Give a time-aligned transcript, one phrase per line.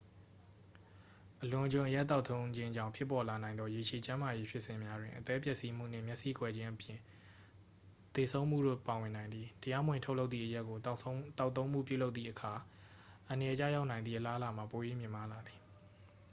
[1.41, 6.97] အလွန်အကျွံအရက်သောက်သုံးခြင်းကြောင့် ပေါ်ပေါက်လာနိုင်သော ရေရှည်ကျန်းမာရေးဖြစ်စဉ်များတွင် အသည်းပျက်စီးမှုနှင့် မျက်စိကွယ်ခြင်းအပြင်
[8.15, 12.53] သေဆုံးမှုတို့ ပါဝင်နိုင်သည် တရားမဝင်ထုတ်လုပ်သည့် အရက်ကို သောက်သုံးမှုပြုလုပ်သည့်အခါ
[13.27, 15.59] အန္တရာယ်ကျရောက်နိုင်သည့် အလားအလာမှာ ပို၍ မြင့်မားလာသည်